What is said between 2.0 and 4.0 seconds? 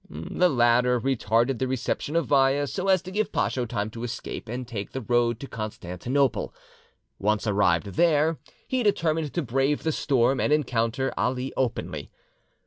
of Vaya so as to give Pacho time